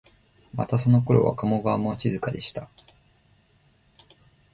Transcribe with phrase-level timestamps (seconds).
[0.55, 2.95] またそのころは加茂川も静かでしたから、